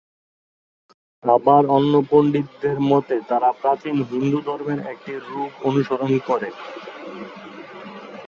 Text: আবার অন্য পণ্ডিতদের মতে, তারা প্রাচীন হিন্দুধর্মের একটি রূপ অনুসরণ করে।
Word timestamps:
আবার 1.23 1.63
অন্য 1.77 1.93
পণ্ডিতদের 2.09 2.77
মতে, 2.89 3.15
তারা 3.29 3.49
প্রাচীন 3.61 3.95
হিন্দুধর্মের 4.09 4.79
একটি 4.93 5.13
রূপ 5.25 5.51
অনুসরণ 5.67 6.11
করে। 6.27 6.49